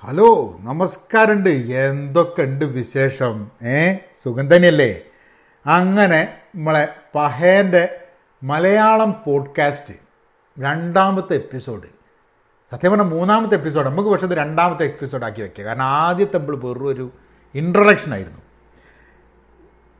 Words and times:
Hello 0.00 0.56
നമസ്കാരമുണ്ട്. 0.60 1.48
എന്തൊക്കെയുണ്ട് 1.50 2.64
വിശേഷം? 2.64 3.50
ഏ 3.64 3.94
സുഖം 4.22 4.56
തന്നെയല്ലേ? 4.56 5.02
അങ്ങനെ 5.66 6.34
നമ്മളെ 6.54 6.94
പഹേന്റെ 7.14 8.00
മലയാളം 8.42 9.22
പോഡ്കാസ്റ്റ് 9.26 9.94
രണ്ടാമത്തെ 10.60 11.34
എപ്പിസോഡ്. 11.34 11.86
സത്യം 12.70 12.90
പറഞ്ഞാൽ 12.90 13.08
മൂന്നാമത്തെ 13.08 13.54
എപ്പിസോഡ്. 13.54 13.86
നമുക്ക് 13.86 14.08
പക്ഷേ 14.08 14.26
രണ്ടാമത്തെ 14.26 14.84
എപ്പിസോഡ് 14.84 15.24
ആക്കി 15.24 15.42
വെക്കുക 15.42 15.64
കാരണം 15.64 15.84
ആദ്യത്തെ 15.84 16.38
നമ്മൾ 16.38 16.56
വെറും 16.56 16.86
ഒരു 16.86 17.10
ഇൻട്രൊഡക്ഷൻ 17.54 18.12
ആയിരുന്നു. 18.12 18.42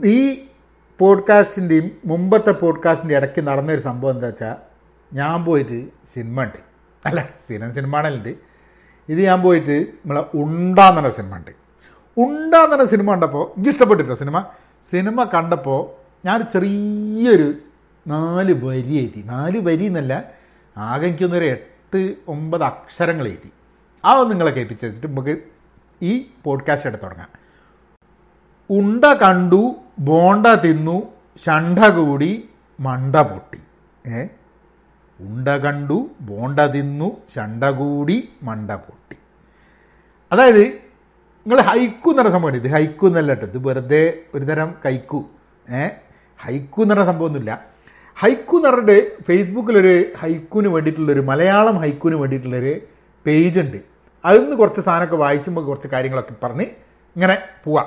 ഈ 0.09 0.47
പോഡ്കാസ്റ്റിന്റെയും 0.99 1.91
മുമ്പത്തെ 2.05 2.51
പോഡ്കാസ്റ്റിന്റെ 2.51 3.17
ഇടയ്ക്ക് 3.17 3.47
നടന്നൊരു 3.47 3.81
സംഭവം 3.81 4.11
എന്താ 4.11 4.27
വെച്ചാൽ 4.27 4.57
ഞാൻ 5.13 5.45
പോയിട്ട് 5.45 5.89
സിനിമ 6.07 6.43
ഉണ്ട് 6.43 6.59
അല്ല 7.07 7.29
സിനിമ 7.47 7.71
സിനിമ 7.71 7.97
ആണല്ലുണ്ട് 7.97 8.48
ഇത് 9.09 9.23
ഞാൻ 9.23 9.43
പോയിട്ട് 9.43 9.81
നമ്മളെ 9.81 10.25
ഉണ്ടാന്ന് 10.35 11.01
പറഞ്ഞ 11.01 11.09
സിനിമ 11.09 11.37
ഉണ്ട് 11.37 11.51
ഉണ്ടാന്ന് 12.17 12.77
പറഞ്ഞ 12.77 12.85
സിനിമ 12.85 13.11
കണ്ടപ്പോൾ 13.11 13.51
എനിക്ക് 13.57 13.71
ഇഷ്ടപ്പെട്ടിട്ടോ 13.71 14.15
സിനിമ 14.15 14.47
സിനിമ 14.91 15.25
കണ്ടപ്പോൾ 15.25 15.91
ഞാൻ 16.27 16.43
ചെറിയൊരു 16.53 17.55
നാല് 18.07 18.53
വരി 18.53 18.95
എഴുതി. 18.95 19.23
നാല് 19.27 19.59
വരി 19.59 19.85
എന്നല്ല 19.85 20.25
ആകെ 20.77 21.07
എനിക്കൊന്നൊരു 21.07 21.45
എട്ട് 21.45 22.17
ഒമ്പത് 22.29 22.63
അക്ഷരങ്ങൾ 22.65 23.29
എഴുതി. 23.29 23.53
അതൊന്നും 24.05 24.29
നിങ്ങളെ 24.29 24.51
കേൾപ്പിച്ച് 24.51 24.87
വെച്ചിട്ട് 24.87 25.07
നമുക്ക് 25.07 25.39
ഈ 26.03 26.31
പോഡ്കാസ്റ്റ് 26.45 26.89
എടുത്ത് 26.89 27.05
തുടങ്ങാം. 27.05 27.29
ഉണ്ട 28.71 29.05
കണ്ടു 29.05 29.75
ബോണ്ട 29.99 30.47
തിന്നു 30.47 31.03
ഷണ്ട 31.47 31.79
കൂടി 31.79 32.49
മണ്ട 32.81 33.17
പൊട്ടി. 33.17 33.59
ഏ? 34.11 34.27
ഉണ്ട 35.21 35.49
കണ്ടു 35.49 36.11
ബോണ്ട 36.21 36.61
തിന്നു 36.61 37.17
ചണ്ട 37.35 37.65
കൂടി 37.65 38.29
മണ്ട 38.43 38.71
പൊട്ടി. 38.71 39.17
അതായത് 40.33 40.65
നിങ്ങൾ 41.47 41.61
ഹൈക്കു 41.61 42.11
എന്ന് 42.11 42.23
പറഞ്ഞ 42.23 42.33
സംഭവമാണ് 42.33 42.57
ഇത് 42.57 42.69
ഹൈക്കു 42.69 43.07
എന്നല്ല 43.07 43.35
കേട്ടോ 43.35 43.47
ഇത് 43.47 43.59
വെറുതെ 43.59 44.19
ഒരു 44.35 44.45
തരം 44.45 44.75
കൈക്കു. 44.87 45.25
ഏ? 45.71 45.89
ഹൈക്കു 46.39 46.83
എന്ന് 46.83 46.95
പറഞ്ഞ 46.95 47.07
സംഭവമൊന്നുമില്ല. 47.07 47.65
ഹൈക്കു 48.17 48.57
എന്ന് 48.57 48.69
പറഞ്ഞിട്ട് 48.69 49.23
ഫേസ്ബുക്കിലൊരു 49.23 50.05
ഹൈക്കുവിന് 50.19 50.69
വേണ്ടിയിട്ടുള്ളൊരു 50.69 51.21
മലയാളം 51.21 51.77
ഹൈക്കുവിന് 51.77 52.17
വേണ്ടിയിട്ടുള്ളൊരു 52.17 52.81
പേജ് 53.27 53.61
ഉണ്ട് 53.61 53.77
അതിൽ 54.25 54.43
നിന്ന് 54.43 54.57
കുറച്ച് 54.57 54.81
സാധനമൊക്കെ 54.81 55.17
വായിച്ചുമ്പോൾ 55.17 55.65
കുറച്ച് 55.65 55.89
കാര്യങ്ങളൊക്കെ 55.89 56.35
പറഞ്ഞ് 56.43 56.63
ഇങ്ങനെ 57.17 57.39
പോവാം 57.65 57.87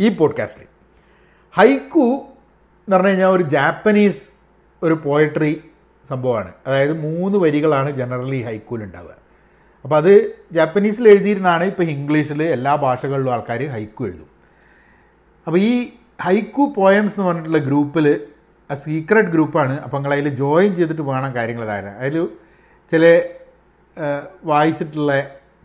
ഈ 0.00 0.08
പോഡ്കാസ്റ്റിൽ 0.08 0.66
ഹൈക്കു 1.54 1.98
എന്ന് 1.98 2.96
പറഞ്ഞു 2.96 3.08
കഴിഞ്ഞാൽ 3.08 3.28
ഒരു 3.28 3.42
ജാപ്പനീസ് 3.42 4.22
ഒരു 4.82 4.94
പോയട്രി 4.94 5.64
സംഭവമാണ്. 6.08 6.52
അതായത് 6.66 6.94
മൂന്ന് 7.00 7.38
വരികളാണ് 7.38 7.90
ജനറലി 7.90 8.40
ഹൈക്കൂൽ 8.42 8.80
ഉണ്ടാവുക 8.84 9.14
അപ്പോൾ 9.84 9.96
അത് 9.96 10.12
ജാപ്പനീസിൽ 10.52 11.08
എഴുതിയിരുന്നാണ് 11.08 11.64
ഇപ്പോൾ 11.64 11.82
ഇംഗ്ലീഷിൽ 11.82 12.40
എല്ലാ 12.42 12.72
ഭാഷകളിലും 12.84 13.32
ആൾക്കാർ 13.32 13.60
ഹൈക്കു 13.74 14.04
എഴുതും. 14.04 14.30
അപ്പോൾ 15.46 15.58
ഈ 15.58 15.74
ഹൈക്കു 16.22 16.74
പോയംസ് 16.76 17.16
എന്ന് 17.16 17.28
പറഞ്ഞിട്ടുള്ള 17.28 17.58
ഗ്രൂപ്പിൽ 17.58 18.06
സീക്രട്ട് 18.74 19.30
ഗ്രൂപ്പാണ് 19.30 19.74
അപ്പോൾ 19.80 19.96
നിങ്ങൾ 19.96 20.12
അതിൽ 20.14 20.28
ജോയിൻ 20.28 20.70
ചെയ്തിട്ട് 20.76 21.02
വേണം 21.02 21.34
കാര്യങ്ങൾ 21.34 21.64
ഇതാകാൻ. 21.64 21.94
അതിൽ 22.02 22.16
ചില 22.92 23.04
വായിച്ചിട്ടുള്ള 24.44 25.12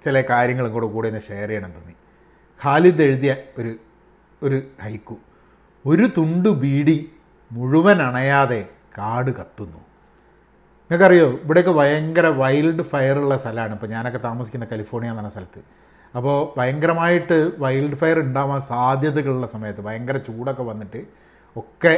ചില 0.06 0.22
കാര്യങ്ങളും 0.22 0.72
കൂടെ 0.74 0.88
കൂടെ 0.88 1.08
ഒന്ന് 1.08 1.22
ഷെയർ 1.30 1.50
ചെയ്യണം 1.50 1.72
തോന്നി. 1.72 1.96
ഖാലിദ് 2.62 3.02
എഴുതിയ 3.02 3.32
ഒരു 3.58 3.72
ഒരു 4.44 4.58
ഹൈക്കു 4.84 5.18
ഒരു 5.86 6.06
തുണ്ടു 6.18 6.50
ബീഡി 6.50 6.98
മുഴുവൻ 7.52 8.02
അണയാതെ 8.02 8.62
കാട് 8.98 9.32
കത്തുന്നു. 9.32 9.82
നിങ്ങൾക്കറിയോ 10.92 11.28
ഇവിടെയൊക്കെ 11.44 11.72
ഭയങ്കര 11.72 12.28
വൈൽഡ് 12.40 12.84
ഫയറുള്ള 12.92 13.34
സ്ഥലമാണ്. 13.42 13.74
ഇപ്പോൾ 13.76 13.90
ഞാനൊക്കെ 13.96 14.20
താമസിക്കുന്ന 14.26 14.66
കാലിഫോർണിയ 14.72 15.10
എന്ന് 15.10 15.20
പറഞ്ഞ 15.20 15.32
സ്ഥലത്ത്. 15.36 15.62
അപ്പോൾ 16.14 16.36
ഭയങ്കരമായിട്ട് 16.58 17.38
വൈൽഡ് 17.64 17.98
ഫയർ 18.02 18.18
ഉണ്ടാവാൻ 18.20 18.60
സാധ്യതകളുള്ള 18.62 19.48
സമയത്ത് 19.48 19.82
ഭയങ്കര 19.86 20.18
ചൂടൊക്കെ 20.28 20.64
വന്നിട്ട് 20.72 21.02
ഒക്കെ 21.56 21.94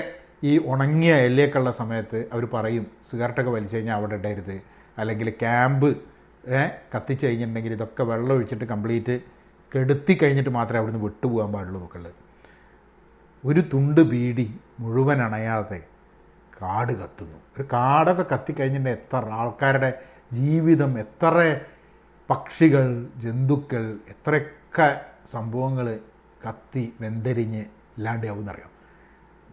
ഈ 0.49 0.51
ഉണങ്ങിയ 0.71 1.13
എല്ലയൊക്കെ 1.27 1.57
ഉള്ള 1.61 1.71
സമയത്ത് 1.79 2.19
അവർ 2.33 2.43
പറയും 2.55 2.85
സിഗരറ്റൊക്കെ 3.09 3.53
വലിച്ചു 3.55 3.75
കഴിഞ്ഞാൽ 3.75 3.95
അവിടെ 3.95 4.15
ഇടരുത്. 4.19 4.57
അല്ലെങ്കിൽ 4.97 5.29
ക്യാമ്പ് 5.43 5.87
കത്തിച്ച് 6.95 7.23
കഴിഞ്ഞിട്ടുണ്ടെങ്കിൽ 7.27 7.73
ഇതൊക്കെ 7.77 8.05
വെള്ളം 8.11 8.33
ഒഴിച്ചിട്ട് 8.35 8.67
കംപ്ലീറ്റ് 8.73 9.15
കെടുത്തി 9.71 10.15
കഴിഞ്ഞിട്ട് 10.21 10.53
മാത്രമേ 10.59 10.81
അവിടുന്ന് 10.81 11.01
വിട്ടുപോകാൻ 11.05 11.49
പാടുള്ളൂ 11.55 11.79
എന്നൊക്കെ 11.79 12.13
ഒരു 13.43 13.63
തുണ്ട് 13.73 14.03
ബീഡി 14.13 14.47
മുഴുവൻ 14.79 15.19
അണയാതെ 15.23 15.81
കാട് 16.63 16.93
കത്തുന്നു. 16.93 17.37
ഒരു 17.57 17.63
കാടൊക്കെ 17.73 18.25
കത്തിക്കഴിഞ്ഞിട്ടുണ്ടെങ്കിൽ 18.33 18.99
എത്ര 18.99 19.29
ആൾക്കാരുടെ 19.29 19.89
ജീവിതം 20.33 20.99
എത്ര 20.99 21.59
പക്ഷികൾ 22.29 23.07
ജന്തുക്കൾ 23.17 23.97
എത്രയൊക്കെ 24.09 25.01
സംഭവങ്ങൾ 25.31 25.99
കത്തി 26.47 26.93
വെന്തരിഞ്ഞ് 27.01 27.61
ഇല്ലാണ്ടാവുമെന്നറിയാം 27.97 28.71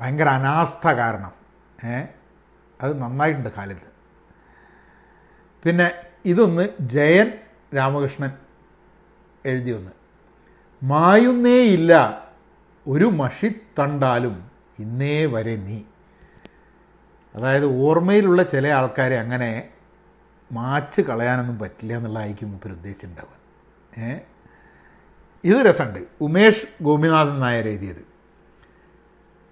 ഭയങ്കര 0.00 0.28
അനാസ്ഥ 0.28 0.88
കാരണം. 0.88 1.32
അത് 2.80 2.92
നന്നായിട്ടുണ്ട് 3.02 3.48
കാലത്ത്. 3.48 3.88
പിന്നെ 5.64 5.90
ഇതൊന്ന് 6.24 6.68
ജയൻ 6.80 7.32
രാമകൃഷ്ണൻ 7.76 8.32
എഴുതി 9.46 9.70
ഒന്ന്. 9.70 9.92
മായുന്നേയില്ല 10.82 11.92
ഒരു 12.86 13.04
മഷിത്തണ്ടാലും 13.04 14.50
ഇന്നേ 14.78 15.26
വരെ 15.26 15.56
നീ. 15.56 15.78
അതായത് 17.34 17.64
ഓർമ്മയിലുള്ള 17.64 18.42
ചില 18.42 18.68
ആൾക്കാരെ 18.68 19.16
അങ്ങനെ 19.16 19.68
മാച്ച് 20.52 21.00
കളയാനൊന്നും 21.00 21.58
പറ്റില്ല 21.58 21.96
എന്നുള്ളതായിരിക്കും 21.96 22.52
മുപ്പർ 22.52 22.70
ഉദ്ദേശിച്ചിട്ടുണ്ടാവുക. 22.72 23.40
ഏ? 24.02 24.18
ഇത് 25.44 25.56
രസമുണ്ട്. 25.56 26.00
ഉമേഷ് 26.20 26.82
ഗോപിനാഥൻ 26.82 27.40
നായർ 27.40 27.68
എഴുതിയത്. 27.68 28.10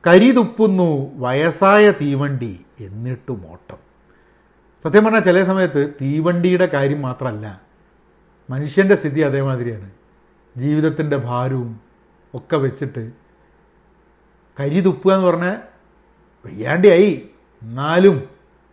കരിതുപ്പുന്നു 0.06 1.14
വയസ്സായ 1.14 1.90
തീവണ്ടി 1.90 2.64
എന്നിട്ടും 2.80 3.46
ഓട്ടം 3.50 3.78
സത്യം 4.84 5.04
പറഞ്ഞാൽ 5.04 5.20
ചില 5.20 5.44
സമയത്ത് 5.44 5.94
തീവണ്ടിയുടെ 6.00 6.66
കാര്യം 6.66 7.02
മാത്രമല്ല 7.02 7.60
മനുഷ്യന്റെ 8.50 8.94
സ്ഥിതി 8.94 9.20
അതേമാതിരിയാണ്. 9.20 9.90
ജീവിതത്തിന്റെ 10.56 11.16
ഭാരവും 11.16 11.80
ഒക്കെ 12.34 12.56
വെച്ചിട്ട് 12.56 13.12
കരിതുപ്പുക 14.60 15.12
എന്ന് 15.12 15.26
പറഞ്ഞാൽ 15.26 15.56
വയ്യാണ്ടിയായി. 16.46 17.28
എന്നാലും 17.62 18.16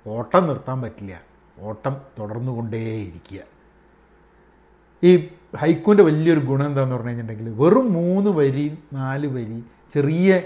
ഓട്ടം 0.07 0.47
നിർത്താൻ 0.47 0.81
പറ്റില്ല. 0.81 1.21
ഓട്ടം 1.59 1.97
തുടർന്നു 2.19 2.51
കൊണ്ടേയിരിക്കുക 2.51 3.41
ഈ 5.03 5.29
ഹൈക്കൂന്റെ 5.57 6.03
വലിയൊരു 6.03 6.39
ഗുണം 6.39 6.65
എന്താന്ന് 6.65 6.95
പറഞ്ഞു 6.95 7.09
കഴിഞ്ഞിട്ടുണ്ടെങ്കിൽ 7.09 7.61
വെറും 7.61 7.93
മൂന്ന് 7.93 8.31
വരി 8.31 8.77
നാല് 8.93 9.27
വരി 9.27 9.63
ചെറിയ 9.93 10.41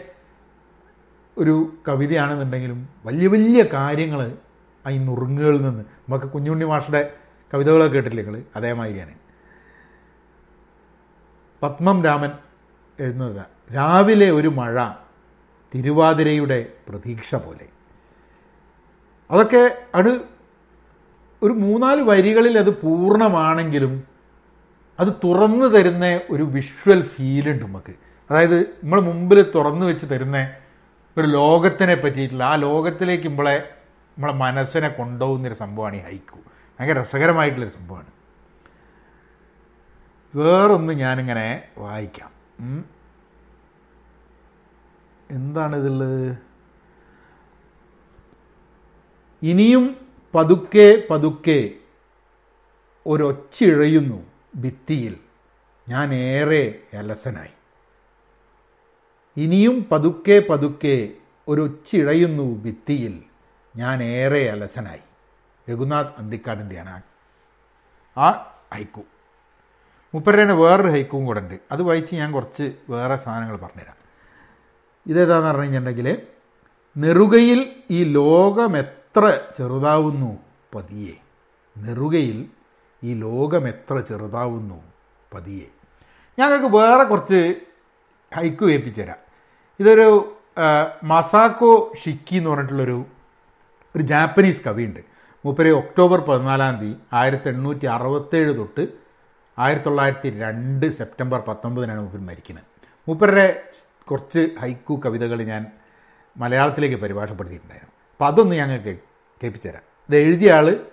ഒരു 1.38 1.73
കവിതയാണെന്നുണ്ടെങ്കിലും 1.88 2.89
വലിയ 3.05 3.27
വലിയ 3.27 3.63
കാര്യങ്ങൾ 3.73 4.38
ഈ 4.89 4.97
നുറുങ്ങുകളിൽ 4.97 5.61
നിന്ന് 5.61 5.79
നമുക്ക് 5.79 6.25
കുഞ്ഞുണ്ണി 6.25 6.66
മാഷയുടെ 6.66 7.13
കവിതകളൊക്കെ 7.53 7.94
കേട്ടില്ലേ 7.94 8.23
നിങ്ങൾ 8.23 8.44
അതേമാതിരിയാണ്. 8.56 9.16
പത്മം 11.63 12.03
രാമൻ 12.03 12.31
എഴുതുന്നത് 13.00 13.45
രാവിലെ 13.75 14.31
ഒരു 14.31 14.47
മഴ 14.47 14.89
തിരുവാതിരയുടെ 15.75 16.59
പ്രതീക്ഷ 16.89 17.35
പോലെ. 17.35 17.67
അതൊക്കെ 19.31 19.78
അത് 19.95 20.12
ഒരു 21.44 21.53
മൂന്നാൽ 21.53 22.01
വരികളിൽ 22.01 22.57
അത് 22.57 22.81
പൂർണമാണെങ്കിലും 22.81 24.07
അത് 25.00 25.07
തുറന്നു 25.23 25.66
തരുന്ന 25.66 26.22
ഒരു 26.29 26.44
വിഷ്വൽ 26.44 27.01
ഫീലുണ്ട് 27.01 27.66
നമുക്ക്. 27.66 27.94
അതായത് 28.29 28.59
നമ്മൾ 28.62 29.00
മുമ്പിൽ 29.01 29.51
തുറന്നു 29.56 29.85
വെച്ച് 29.85 30.06
തരുന്ന 30.06 30.38
ഒരു 31.18 31.28
ലോകത്തിനെ 31.28 31.95
പറ്റിയിട്ടുള്ള 31.95 32.44
ആ 32.44 32.56
ലോകത്തിലേക്ക് 32.56 33.28
നമ്മളെ 33.29 33.75
നമ്മളെ 34.18 34.34
മനസ്സിനെ 34.34 34.89
കൊണ്ടുപോകുന്നൊരു 34.89 35.53
സംഭവമാണ് 35.53 35.95
ഈ 35.95 36.00
ഹൈക്കു. 36.00 36.39
ഭയങ്കര 36.79 37.00
രസകരമായിട്ടുള്ളൊരു 37.01 37.73
സംഭവമാണ്. 37.73 38.12
വേറൊന്ന് 40.35 40.94
ഞാനിങ്ങനെ 40.94 41.63
വായിക്കാം. 41.77 42.31
എന്താണിതിൽ 45.31 46.00
ഇനിയും 49.44 50.07
പതുക്കെ 50.36 51.03
പതുക്കെ 51.09 51.71
ഒരൊച്ചിഴയുന്നു 53.07 54.25
ഭിത്തിയിൽ. 54.59 55.18
ഞാൻ 55.89 56.13
ഏറെ 56.13 56.80
അലസനായി. 56.94 57.51
ഇനിയും 59.38 59.89
പതുക്കെ 59.91 60.44
പതുക്കെ 60.50 61.09
ഒരൊച്ചിഴയുന്നു 61.47 62.56
ഭിത്തിയിൽ. 62.56 63.19
ഞാൻ 63.75 64.03
ഏറെ 64.03 64.50
അലസനായി. 64.50 65.00
രഘുനാഥ് 65.71 66.06
അന്തിക്കാടിന്റെയാണ് 66.18 67.01
ആ- 68.18 68.57
ഹൈക്കു. 68.74 69.01
മുപ്പരേനെ 70.13 70.53
വേറൊരു 70.53 70.88
ഹൈക്കും 70.88 71.25
കൂടെ 71.25 71.39
ഉണ്ട് 71.39 71.59
അത് 71.71 71.81
വായിച്ച് 71.81 72.15
ഞാൻ 72.15 72.31
കുറച്ച് 72.31 72.74
വേറെ 72.89 73.15
സാധനങ്ങൾ 73.15 73.57
പറഞ്ഞുതരാം. 73.57 73.95
ഇതേതാന്ന് 75.07 75.47
പറഞ്ഞു 75.47 75.62
കഴിഞ്ഞിട്ടുണ്ടെങ്കിൽ 75.62 76.21
നെറുകയിൽ 76.97 77.75
ഈ 77.89 78.03
ലോകം 78.03 78.77
എത്ര 79.09 79.27
ചെറുതാവുന്നു 79.57 80.31
പതിയെ. 80.73 81.13
നെറുകയിൽ 81.75 82.39
ഈ 83.03 83.13
ലോകം 83.13 83.63
എത്ര 83.67 83.95
ചെറുതാവുന്നു 84.00 84.77
പതിയെ. 85.33 85.67
ഞങ്ങൾക്ക് 86.39 86.69
വേറെ 86.75 87.03
കുറച്ച് 87.03 87.39
ഹൈക്കു 88.35 88.65
ഏൽപ്പിച്ചു 88.73 89.01
തരാം 89.01 89.21
ഇതൊരു 89.79 90.07
മസാക്കോ 91.03 91.71
ഷിക്കി 92.03 92.35
എന്ന് 92.35 92.50
പറഞ്ഞിട്ടുള്ളൊരു 92.50 93.00
ഒരു 93.95 94.03
ജാപ്പനീസ് 94.11 94.63
കവിയുണ്ട്. 94.67 95.01
മൂപ്പര് 95.45 95.71
ഒക്ടോബർ 95.81 96.19
പതിനാലാം 96.29 96.77
തീയതി 96.79 96.95
ആയിരത്തി 97.13 97.50
എണ്ണൂറ്റി 97.50 97.85
അറുപത്തേഴ് 97.85 98.55
തൊട്ട് 98.57 98.85
ആയിരത്തി 99.57 99.85
തൊള്ളായിരത്തി 99.85 100.29
രണ്ട് 100.44 100.91
സെപ്റ്റംബർ 100.91 101.39
പത്തൊമ്പതിനാണ് 101.47 102.01
മൂപ്പർ 102.01 102.19
മരിക്കുന്നത്. 102.31 102.67
മൂപ്പരുടെ 103.07 103.47
കുറച്ച് 104.12 104.44
ഹൈക്കു 104.62 105.01
കവിതകൾ 105.05 105.41
ഞാൻ 105.44 105.65
മലയാളത്തിലേക്ക് 106.38 106.95
പരിഭാഷപ്പെടുത്തിയിട്ടുണ്ടായിരുന്നു. 106.95 107.88
അപ്പം 108.19 108.27
അതൊന്ന് 108.27 108.56
ഞങ്ങൾക്ക് 108.56 109.00
കേ 109.44 109.50
തരാം 109.50 109.81
ഇത് 110.10 110.18
എഴുതിയ 110.18 110.54
ആൾ 110.54 110.86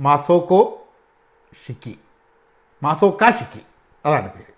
മാസോക്കോ 0.00 0.86
ഷിക്കി. 1.66 1.98
മാസോക്ക 2.82 3.30
ഷിക്കി. 3.30 3.60
അതാണ് 4.06 4.32
പേര്. 4.32 4.52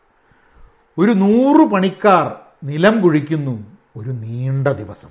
ഒരു 0.98 1.12
നൂറ് 1.12 1.68
പണിക്കാർ 1.68 2.40
നിലം 2.64 3.00
കുഴിക്കുന്നു 3.00 3.76
ഒരു 3.96 4.10
നീണ്ട 4.10 4.68
ദിവസം. 4.68 5.08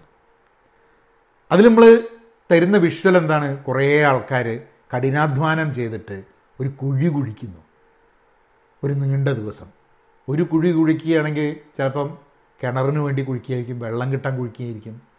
അതിൽ 1.51 1.67
നമ്മൾ 1.67 2.07
തരുന്ന 2.51 2.77
വിഷ്വൽ 2.77 3.17
എന്താണ്? 3.17 3.63
കുറേ 3.63 4.03
ആൾക്കാർ 4.03 4.59
കഠിനാധ്വാനം 4.95 5.73
ചെയ്തിട്ട് 5.73 6.23
ഒരു 6.59 6.69
കുഴി 6.69 7.07
കുഴിക്കുന്നു. 7.07 7.59
ഒരു 8.83 8.93
നീണ്ട 8.93 9.29
ദിവസം. 9.29 9.67
ഒരു 10.29 10.43
കുഴി 10.43 10.71
കുഴിക്കുകയാണെങ്കിൽ 10.71 11.57
ചിലപ്പം 11.77 12.17
കിണറിന് 12.63 12.99
വേണ്ടി 12.99 13.23
കുഴിക്കുകയായിരിക്കും 13.23 13.79
വെള്ളം 13.79 14.11
കിട്ടാൻ 14.11 14.37
കുഴിക്കുകയായിരിക്കും. 14.37 15.12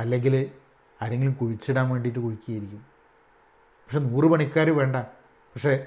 അല്ലെങ്കിൽ 0.00 0.50
ആരെങ്കിലും 1.02 1.32
കുഴിച്ചിടാൻ 1.32 1.90
വേണ്ടിയിട്ട് 1.90 2.18
കുഴിക്കുകയായിരിക്കും. 2.18 2.86
പക്ഷെ 3.58 3.98
നൂറ് 3.98 4.24
പണിക്കാർ 4.24 4.70
വേണ്ട. 4.70 4.96
പക്ഷേ 5.26 5.86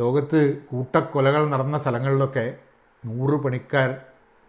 ലോകത്ത് 0.00 0.62
കൂട്ടക്കൊലകൾ 0.62 1.48
നടന്ന 1.50 1.78
സ്ഥലങ്ങളിലൊക്കെ 1.78 2.58
നൂറ് 3.06 3.40
പണിക്കാർ 3.40 4.00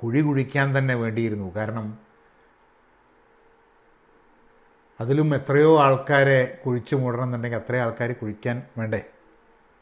കുഴി 0.03 0.21
കുഴിക്കാൻ 0.21 0.77
തന്നെ 0.77 0.95
വേണ്ടിയിരുന്നു. 0.95 1.55
കാരണം 1.55 1.99
അതിലും 4.99 5.35
എത്രയോ 5.35 5.79
ആൾക്കാരെ 5.79 6.61
കുഴിച്ചു 6.65 6.95
മൂടണം 6.95 7.23
എന്നുണ്ടെങ്കിൽ 7.23 7.57
അത്രയും 7.57 7.81
ആൾക്കാർ 7.81 8.11
കുഴിക്കാൻ 8.11 8.63
വേണ്ടേ? 8.77 9.05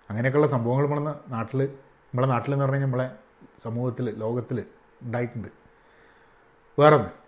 അങ്ങനെയൊക്കെയുള്ള 0.09 0.47
സംഭവങ്ങൾ 0.47 0.83
നമ്മളെ 0.87 1.31
നാട്ടിൽ 1.31 1.63
നമ്മളെ 2.05 2.27
നാട്ടിൽ 2.27 2.53
എന്ന് 2.53 2.65
പറഞ്ഞാൽ 2.65 2.81
നമ്മളെ 2.81 3.09
സമൂഹത്തിൽ 3.57 4.09
ലോകത്തിൽ 4.19 4.65
ഉണ്ടായിട്ടുണ്ട്. 5.01 5.47
വേറൊന്ന്. 6.79 7.26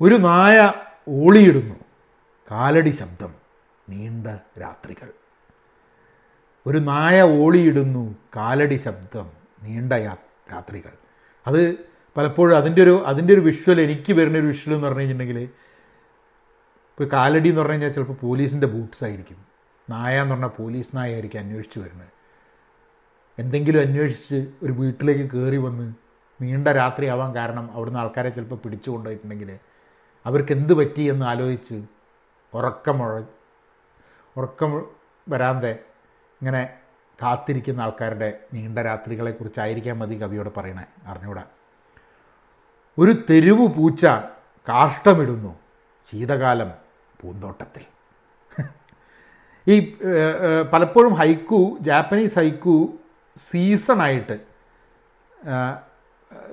ഒരു 0.00 0.14
നായ 0.14 0.72
ഓളിയിടുന്നു. 1.08 1.74
കാലടി 2.50 2.90
ശബ്ദം 2.90 3.34
നീണ്ട 3.88 4.26
രാത്രികൾ. 4.60 5.10
ഒരു 6.66 6.78
നായ 6.78 7.22
ഓളിയിടുന്നു 7.22 8.16
കാലടി 8.36 8.74
ശബ്ദം 8.74 9.30
നീണ്ട 9.62 9.92
രാത്രികൾ. 10.52 10.92
അത് 11.46 11.74
പലപ്പോഴും 12.16 12.56
അതിന്റെ 12.56 12.82
ഒരു 12.82 13.02
അതിന്റെ 13.06 13.34
ഒരു 13.34 13.40
വിഷ്വൽ 13.40 13.80
എനിക്ക് 13.80 14.12
വരുന്ന 14.12 14.38
ഒരു 14.38 14.46
വിഷ്വൽ 14.46 14.74
എന്ന് 14.74 14.86
പറഞ്ഞു 14.86 15.00
കഴിഞ്ഞിട്ടുണ്ടെങ്കിൽ 15.00 15.42
ഇപ്പോൾ 15.42 17.04
കാലടി 17.04 17.48
എന്ന് 17.48 17.60
പറഞ്ഞു 17.60 17.72
കഴിഞ്ഞാൽ 17.72 17.92
ചിലപ്പോൾ 17.92 18.12
പോലീസിന്റെ 18.12 18.66
ബൂട്ട്സ് 18.66 19.04
ആയിരിക്കും. 19.04 19.36
നായ 19.90 20.20
എന്ന് 20.20 20.34
പറഞ്ഞാൽ 20.34 20.48
പോലീസ് 20.48 20.96
നായ 20.96 21.12
ആയിരിക്കും 21.12 21.38
അന്വേഷിച്ച് 21.38 21.78
വരുന്നത്. 21.78 22.08
എന്തെങ്കിലും 23.38 23.80
അന്വേഷിച്ച് 23.80 24.46
ഒരു 24.62 24.72
വീട്ടിലേക്ക് 24.72 25.30
കയറി 25.30 25.56
വന്ന് 25.56 25.94
നീണ്ട 26.42 26.68
രാത്രി 26.68 27.06
ആവാൻ 27.06 27.34
കാരണം 27.34 27.70
അവിടുന്ന് 27.72 27.98
ആൾക്കാരെ 27.98 28.28
ചിലപ്പോൾ 28.28 28.56
പിടിച്ചു 28.56 28.90
കൊണ്ടുപോയിട്ടുണ്ടെങ്കിൽ 28.90 29.58
അവർക്ക് 30.26 30.52
എന്ത് 30.52 30.72
പറ്റി 30.72 31.02
എന്ന് 31.02 31.26
ആലോചിച്ച് 31.26 31.76
ഉറക്കമുഴ 32.54 33.22
ഉറക്കം 34.36 34.72
വരാതെ 35.28 35.72
ഇങ്ങനെ 36.40 36.62
കാത്തിരിക്കുന്ന 37.22 37.80
ആൾക്കാരുടെ 37.80 38.28
നീണ്ട 38.54 38.78
രാത്രികളെക്കുറിച്ചായിരിക്കാം 38.78 39.98
മതി 39.98 40.16
കവിയോട് 40.22 40.50
പറയണേ 40.56 40.84
അറിഞ്ഞൂടാ 41.06 41.44
ഒരു 42.98 43.10
തെരുവ് 43.30 43.66
പൂച്ച 43.68 44.06
കാഷ്ടമിടുന്നു 44.68 45.52
ശീതകാലം 46.06 46.70
പൂന്തോട്ടത്തിൽ. 47.20 47.84
ഈ 49.68 49.96
പലപ്പോഴും 50.72 51.14
haiku 51.14 51.78
Japanese 51.80 52.38
haiku 52.38 52.98
സീസണായിട്ട് 53.36 54.36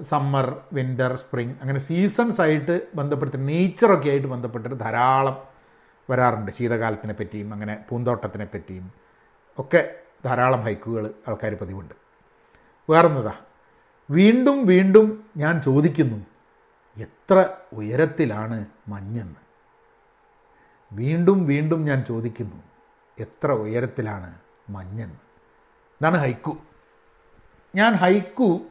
summer 0.02 0.62
winter 0.74 1.16
spring 1.16 1.56
അങ്ങനെ 1.62 1.80
സീസൺസ് 1.80 2.42
ആയിട്ട് 2.42 2.88
ബന്ധപ്പെട്ട് 2.96 3.48
നേച്ചറൊക്കെ 3.48 4.10
ആയിട്ട് 4.10 4.28
ബന്ധപ്പെട്ടിട്ട് 4.28 4.80
ധാരാളം 4.80 5.44
വരാറുണ്ട്. 6.10 6.52
ശീതകാലത്തിനെ 6.52 7.14
പറ്റിയും 7.14 7.54
അങ്ങനെ 7.54 7.86
പൂന്തോട്ടത്തിനെ 7.90 8.46
പറ്റിയും 8.46 8.94
ഒക്കെ 9.60 9.96
ധാരാളം 10.26 10.62
ഹൈക്കുകൾ 10.62 11.14
ആൾക്കാർ 11.28 11.54
പതിവുണ്ട്. 11.56 11.94
വേറൊന്നതാ 12.90 13.34
വീണ്ടും 14.10 14.66
വീണ്ടും 14.66 15.26
ഞാൻ 15.38 15.62
ചോദിക്കുന്നു 15.62 16.26
എത്ര 16.98 17.50
ഉയരത്തിലാണ് 17.74 18.66
മഞ്ഞെന്ന്? 18.88 19.42
വീണ്ടും 20.94 21.46
വീണ്ടും 21.46 21.86
ഞാൻ 21.86 22.04
ചോദിക്കുന്നു 22.04 22.64
എത്ര 23.20 23.52
ഉയരത്തിലാണ് 23.52 24.36
മഞ്ഞെന്ന്? 24.70 25.22
ഇതാണ് 26.02 26.18
ഹൈക്കു. 26.18 26.58
ഞാൻ 27.76 27.94
ഹൈക്കു 27.94 28.66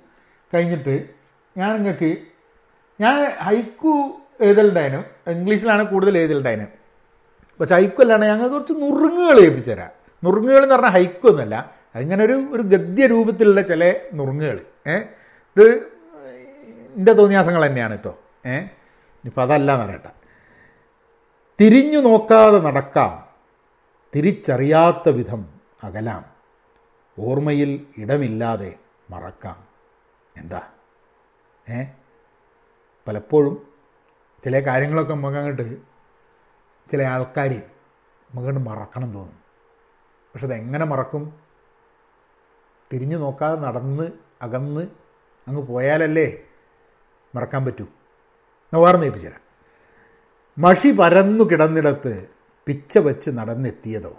കഴിഞ്ഞിട്ട് 0.55 1.09
ഞാൻ 1.57 1.83
നിങ്ങൾക്ക് 1.83 2.17
ഞാൻ 3.01 3.31
ഹൈക്കു 3.31 4.21
എഴുതലുണ്ടായിരുന്നു 4.41 5.31
ഇംഗ്ലീഷിലാണ് 5.31 5.85
കൂടുതൽ 5.85 6.19
എഴുതലുണ്ടായിരുന്നു 6.19 6.71
പക്ഷെ 7.61 7.75
ഹൈക്കു 7.75 8.03
അല്ലാണ്ട് 8.03 8.27
ഞങ്ങൾ 8.27 8.49
കുറച്ച് 8.49 8.73
നുറുങ്ങുകൾ 8.73 9.41
ഏൽപ്പിച്ചു 9.41 9.71
തരാം. 9.71 9.91
നുറുങ്ങുകൾ 10.25 10.63
എന്ന് 10.63 10.75
പറഞ്ഞാൽ 10.75 10.91
ഹൈക്കു 10.91 11.29
ഒന്നല്ല 11.29 11.75
അതിങ്ങനെ 11.97 12.25
ഒരു 12.25 12.33
ഒരു 12.33 12.63
ഗദ്യ 12.63 13.07
രൂപത്തിലുള്ള 13.07 13.61
ചില 13.61 13.95
നുറുങ്ങുകൾ. 14.15 14.61
ഏ? 14.87 14.97
ഇത് 15.57 15.93
എന്റെ 16.97 17.13
തോന്നിയാസങ്ങൾ 17.13 17.67
തന്നെയാണ് 17.67 17.93
കേട്ടോ. 17.93 18.19
ഏ? 18.47 18.59
ഇനിയിപ്പോൾ 18.59 19.43
അതല്ല 19.43 19.85
പറയട്ടെ. 19.85 20.11
തിരിഞ്ഞു 21.61 21.99
നോക്കാതെ 21.99 22.59
നടക്കാം. 22.59 23.27
തിരിച്ചറിയാത്ത 24.15 25.09
വിധം 25.09 25.47
അകലാം. 25.85 26.25
ഓർമ്മയിൽ 27.19 27.87
ഇടമില്ലാതെ 27.99 28.75
മറക്കാം. 29.11 29.72
എന്താ? 30.37 30.63
ഏ? 31.69 31.85
പലപ്പോഴും 33.09 33.73
ചില 34.45 34.61
കാര്യങ്ങളൊക്കെ 34.61 35.15
നമുക്ക് 35.15 35.39
അങ്ങോട്ട് 35.39 35.83
ചില 36.91 37.03
ആൾക്കാർ 37.03 37.51
നമുക്കങ്ങോട്ട് 37.51 38.61
മറക്കണം 38.61 39.13
തോന്നും. 39.13 39.37
പക്ഷെ 40.35 40.47
അതെങ്ങനെ 40.47 40.85
മറക്കും? 40.85 41.41
തിരിഞ്ഞു 42.93 43.17
നോക്കാതെ 43.17 43.61
നടന്ന് 43.61 44.11
അകന്ന് 44.43 44.87
അങ്ങ് 45.49 45.63
പോയാലല്ലേ 45.63 46.43
മറക്കാൻ 47.35 47.65
പറ്റൂ? 47.65 47.87
വേറെ 48.75 48.99
നേപ്പിച്ചു 48.99 49.31
മഷി 50.59 50.93
പരന്നു 50.93 51.45
കിടന്നിടത്ത് 51.45 52.29
പിച്ച 52.67 52.99
വച്ച് 52.99 53.31
നടന്നെത്തിയതോ? 53.31 54.17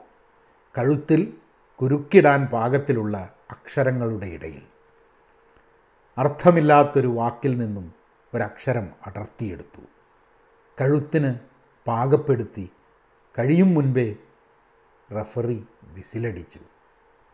കഴുത്തിൽ 0.77 1.37
കുരുക്കിടാൻ 1.75 2.45
പാകത്തിലുള്ള 2.45 3.35
അക്ഷരങ്ങളുടെ 3.51 4.25
ഇടയിൽ. 4.25 4.72
അർത്ഥമില്ലാത്തൊരു 6.17 7.07
വാക്കിൽ 7.07 7.57
നിന്നും 7.57 7.93
ഒരക്ഷരം 8.33 8.87
അടർത്തിയെടുത്തു. 9.05 9.81
കഴുത്തിന് 10.81 11.31
പാകപ്പെടുത്തി 11.87 12.71
കഴിയും 13.39 13.73
മുൻപേ 13.73 14.15
റഫറി 15.17 15.67
വിസിലടിച്ചു. 15.83 16.59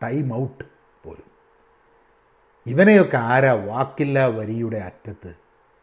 ടൈം 0.02 0.34
ഔട്ട് 0.34 0.64
പോലും. 1.04 1.28
ഇവനെയൊക്കെ 2.66 3.16
ആരാ 3.16 3.52
വാക്കില്ല 3.52 4.26
വരിയുടെ 4.26 4.78
അറ്റത്ത് 4.78 5.34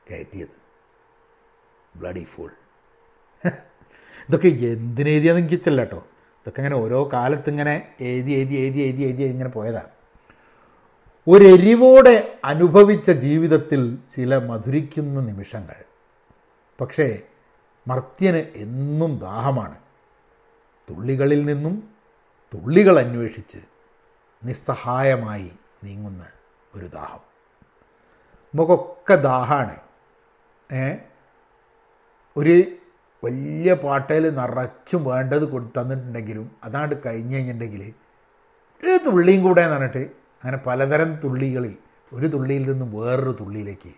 കയറ്റിയത്? 0.10 0.58
Bloody 1.96 2.24
full. 2.24 2.52
ഇതൊക്കെ 4.30 4.48
എന്തിനെഴുതിയാന്ന് 4.48 5.42
എനിക്കിച്ചല്ല 5.42 5.82
കേട്ടോ 5.82 6.08
ഇതൊക്കെ 6.42 6.60
ഇങ്ങനെ 6.62 6.76
ഓരോ 6.76 7.10
കാലത്ത് 7.14 7.50
ഇങ്ങനെ 7.50 7.76
എഴുതി 8.00 8.32
എഴുതി 8.32 8.56
എഴുതി 8.56 8.80
എഴുതി 8.80 9.04
എഴുതി 9.04 9.24
ഇങ്ങനെ 9.24 9.50
പോയതാണ് 9.50 9.97
ഒരെരിവോടെ 11.28 12.40
അനുഭവിച്ച 12.46 13.12
ജീവിതത്തിൽ 13.12 13.98
ചില 14.10 14.38
മധുരിക്കുന്ന 14.38 15.20
നിമിഷങ്ങൾ. 15.20 15.76
പക്ഷേ 16.82 17.20
മർത്യന് 17.88 18.38
എന്നും 18.38 19.20
ദാഹമാണ്. 19.20 19.78
തുള്ളികളിൽ 20.90 21.46
നിന്നും 21.46 21.90
തുള്ളികൾ 22.54 23.00
അന്വേഷിച്ച് 23.00 23.58
നിസ്സഹായമായി 24.44 25.52
നീങ്ങുന്ന 25.84 26.28
ഒരു 26.76 26.86
ദാഹം. 26.86 27.20
നമുക്കൊക്കെ 28.56 29.16
ദാഹമാണ്. 29.16 29.78
ഒരു 32.38 32.64
വലിയ 33.24 33.74
പാട്ടയിൽ 33.74 34.30
നിറച്ചും 34.30 35.06
വേണ്ടത് 35.06 35.46
കൊടുത്തു 35.46 35.82
തന്നിട്ടുണ്ടെങ്കിലും 35.82 36.52
അതാണ്ട് 36.64 36.96
കഴിഞ്ഞ് 37.06 37.36
കഴിഞ്ഞിട്ടുണ്ടെങ്കിൽ 37.36 37.94
ഒരു 38.84 38.98
തുള്ളിയും 39.06 39.44
കൂടെ 39.44 39.62
അങ്ങനെ 40.44 40.58
പലതരം 40.58 41.16
തുള്ളികളിൽ 41.16 41.78
ഒരു 42.14 42.28
തുള്ളിയിൽ 42.28 42.72
നിന്നും 42.72 43.00
വേറൊരു 43.00 43.38
തുള്ളിയിലേക്ക് 43.40 43.92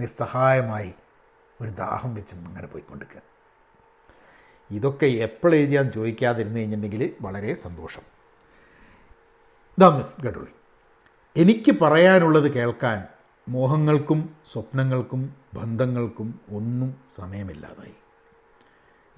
നിസ്സഹായമായി 0.00 0.94
ഒരു 1.60 1.70
ദാഹം 1.70 2.14
വെച്ച് 2.14 2.34
അങ്ങനെ 2.34 2.66
പോയിക്കൊണ്ടിരിക്കുക. 2.66 3.22
ഇതൊക്കെ 4.70 5.06
എപ്പോഴെഴുതിയാന്ന് 5.06 5.92
ചോദിക്കാതിരുന്നു 5.92 6.58
കഴിഞ്ഞിട്ടുണ്ടെങ്കിൽ 6.58 7.16
വളരെ 7.20 7.54
സന്തോഷം. 7.54 8.02
ഇതാന്ന് 9.78 10.22
കേട്ടോളി. 10.22 10.46
എനിക്ക് 11.36 11.80
പറയാനുള്ളത് 11.80 12.52
കേൾക്കാൻ 12.52 13.04
മോഹങ്ങൾക്കും 13.48 14.36
സ്വപ്നങ്ങൾക്കും 14.52 15.36
ബന്ധങ്ങൾക്കും 15.54 16.40
ഒന്നും 16.50 16.96
സമയമില്ലാതായി. 17.14 17.94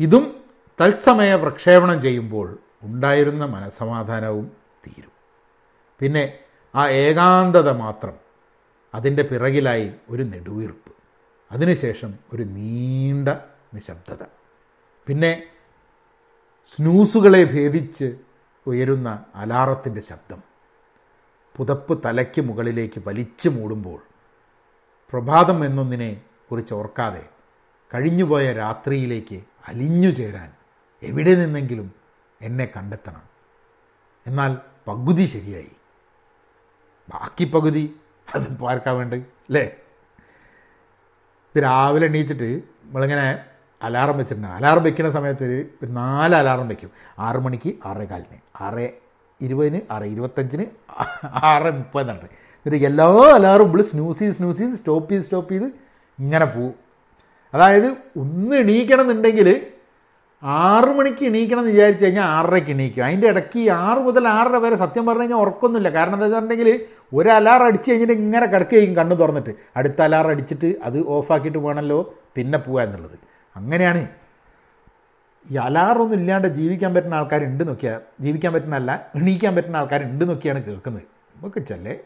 ഇതും 0.00 0.44
തത്സമയ 0.80 1.36
പ്രക്ഷേപണം 1.36 2.02
ചെയ്യുമ്പോൾ 2.02 2.58
ഉണ്ടായിരുന്ന 2.82 3.44
മനസമാധാനവും 3.44 4.52
തീരും. 4.86 5.12
പിന്നെ 6.00 6.38
ആ 6.78 6.88
ഏകാന്തത 6.88 7.70
മാത്രം 7.70 8.12
അതിന്റെ 8.94 9.22
പിറകിലായി 9.22 9.92
ഒരു 10.10 10.22
നെടുവീർപ്പ്. 10.22 10.92
അതിനുശേഷം 11.52 12.14
ഒരു 12.32 12.42
നീണ്ട 12.42 13.28
നിശബ്ദത. 13.74 14.22
പിന്നെ 15.06 15.42
സ്നൂസുകളെ 16.76 17.44
ഭേദിച്ച് 17.44 18.18
ഉയരുന്ന 18.66 19.24
അലാറത്തിന്റെ 19.34 20.00
ശബ്ദം. 20.00 20.42
പുതപ്പ് 21.56 22.02
തലയ്ക്ക് 22.04 22.40
മുകളിലേക്ക് 22.40 23.02
വലിച്ചു 23.06 23.48
മൂടുമ്പോൾ 23.48 24.00
പ്രഭാതം 25.12 25.64
എന്നൊന്നിനെ 25.64 26.20
കുറിച്ച് 26.50 26.74
ഓർക്കാതെ 26.74 27.28
കഴിഞ്ഞുപോയ 27.94 28.52
രാത്രിയിലേക്ക് 28.52 29.42
അലിഞ്ഞു 29.68 30.10
ചേരാൻ 30.10 30.52
എവിടെ 31.02 31.34
നിന്നെങ്കിലും 31.34 31.92
എന്നെ 32.42 32.72
കണ്ടെത്തണം. 32.76 33.22
എന്നാൽ 34.26 34.58
പകുതി 34.88 35.24
ശരിയായി. 35.24 35.70
ബാക്കി 37.12 37.44
പകുതി 37.54 37.84
അത് 38.34 38.46
പാർക്കാൻ 38.62 38.94
വേണ്ടി 38.96 39.16
അല്ലേ? 39.48 39.64
ഇത് 41.50 41.62
രാവിലെ 41.62 42.06
എണീച്ചിട്ട് 42.06 42.48
നമ്മളിങ്ങനെ 42.84 43.26
അലാറം 43.82 44.16
വെച്ചിട്ടുണ്ട്. 44.18 44.48
അലാറം 44.48 44.82
വെക്കുന്ന 44.82 45.10
സമയത്ത് 45.10 45.46
ഒരു 45.82 45.90
നാല് 45.90 46.34
അലാറം 46.34 46.68
വെക്കും. 46.68 46.90
ആറ് 47.18 47.36
മണിക്ക് 47.36 47.70
ആറേ 47.86 48.04
കാലിന് 48.04 48.38
ആറ് 48.60 48.86
ഇരുപതിന് 49.40 49.80
ആറ് 49.90 50.06
ഇരുപത്തഞ്ചിന് 50.14 50.64
ആറ് 51.50 51.70
മുപ്പതിനുണ്ട് 51.78 52.26
എന്നിട്ട് 52.66 52.86
എല്ലാ 52.86 53.06
അലാറും 53.34 53.68
ഇവിടെ 53.68 53.82
സ്നൂസ് 53.82 54.18
ചെയ്ത് 54.18 54.34
സ്നൂസ് 54.34 54.58
ചെയ്ത് 54.58 54.72
സ്റ്റോപ്പ് 54.72 55.10
ചെയ്ത് 55.12 55.24
സ്റ്റോപ്പ് 55.24 55.52
ചെയ്ത് 55.52 55.68
ഇങ്ങനെ 56.18 56.44
പോവും. 56.44 56.74
അതായത് 57.54 57.86
ഒന്ന് 58.22 58.56
എണീക്കണം 58.56 59.00
എന്നുണ്ടെങ്കിൽ 59.00 59.48
ആറ് 60.42 60.98
മണിക്ക് 60.98 61.24
എണീക്കണം 61.24 61.58
എന്ന് 61.58 61.70
വിചാരിച്ചു 61.70 62.04
കഴിഞ്ഞാൽ 62.04 62.24
ആറരയ്ക്ക് 62.24 62.70
എണീക്കും. 62.70 63.04
അതിന്റെ 63.04 63.28
ഇടയ്ക്ക് 63.28 63.70
ആറ് 63.70 63.98
മുതൽ 63.98 64.28
ആറര 64.28 64.56
വരെ 64.56 64.76
സത്യം 64.76 65.06
പറഞ്ഞു 65.06 65.22
കഴിഞ്ഞാൽ 65.22 65.38
ഉറക്കൊന്നുമില്ല. 65.38 65.88
കാരണം 65.88 66.14
എന്താ 66.14 66.26
വെച്ചിട്ടുണ്ടെങ്കിൽ 66.26 66.86
ഒരു 67.14 67.28
അലാറം 67.28 67.66
അടിച്ച് 67.66 67.90
കഴിഞ്ഞിട്ട് 67.90 68.12
ഇങ്ങനെ 68.12 68.46
കിടക്കുകയും 68.46 68.96
കണ്ണ് 68.96 69.18
തുറന്നിട്ട്. 69.18 69.50
അടുത്ത 69.76 70.02
അലാറം 70.02 70.30
അടിച്ചിട്ട് 70.30 70.74
അത് 70.82 71.06
ഓഫാക്കിയിട്ട് 71.06 71.58
വേണമല്ലോ 71.58 72.14
പിന്നെ 72.36 72.58
പോവുക 72.58 72.80
എന്നുള്ളത്. 72.80 73.18
അങ്ങനെയാണ് 73.56 74.08
ഈ 75.50 75.56
അലാറൊന്നും 75.56 76.20
ഇല്ലാണ്ട് 76.20 76.48
ജീവിക്കാൻ 76.48 76.94
പറ്റുന്ന 76.94 77.14
ആൾക്കാരുണ്ട് 77.14 77.68
നോക്കിയാൽ 77.68 78.00
ജീവിക്കാൻ 78.20 78.52
പറ്റുന്നതല്ല 78.52 79.06
എണീക്കാൻ 79.14 79.56
പറ്റുന്ന 79.56 79.76
ആൾക്കാരുണ്ട് 79.76 80.28
നോക്കിയാണ് 80.28 80.64
കേൾക്കുന്നത്. 80.64 81.02
നമുക്ക് 81.36 81.58
ചെല്ലേ? 81.58 81.98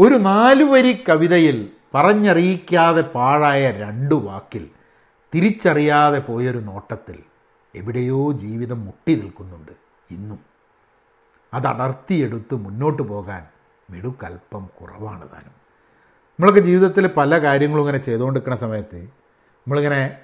ഒരു 0.00 0.14
നാലുവരി 0.14 1.04
കവിതയിൽ 1.08 1.68
പറഞ്ഞറിയിക്കാതെ 1.94 3.00
പാഴായ 3.00 3.70
രണ്ടു 3.70 4.14
വാക്കിൽ 4.14 4.68
തിരിച്ചറിയാതെ 5.34 6.18
പോയൊരു 6.18 6.58
നോട്ടത്തിൽ 6.58 7.22
എവിടെയോ 7.74 8.32
ജീവിതം 8.32 8.84
മുട്ടി 8.84 9.14
നിൽക്കുന്നുണ്ട് 9.14 9.72
ഇന്നും. 10.10 10.38
അതടർത്തിയെടുത്ത് 11.54 12.54
മുന്നോട്ട് 12.54 13.02
പോകാൻ 13.02 13.46
മിടുക്കൽപ്പം 13.90 14.66
കുറവാണ് 14.80 15.22
താനും. 15.22 15.56
നമ്മളൊക്കെ 16.28 16.60
ജീവിതത്തിൽ 16.60 17.06
പല 17.06 17.38
കാര്യങ്ങളും 17.38 17.82
ഇങ്ങനെ 17.82 17.98
ചെയ്തുകൊണ്ടിരിക്കുന്ന 17.98 18.56
സമയത്ത് 18.56 19.02
നമ്മളിങ്ങനെ 19.02 20.18